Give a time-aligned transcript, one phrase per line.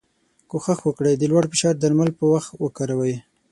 [0.49, 3.15] کوښښ وکړی د لوړ فشار درمل په وخت وکاروی.